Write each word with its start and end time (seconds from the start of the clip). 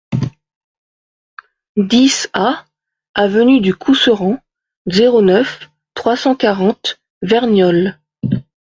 dix 1.77 2.27
A 2.33 2.65
avenue 3.13 3.61
du 3.61 3.75
Couserans, 3.75 4.39
zéro 4.87 5.21
neuf, 5.21 5.69
trois 5.93 6.17
cent 6.17 6.33
quarante, 6.33 6.99
Verniolle 7.21 7.99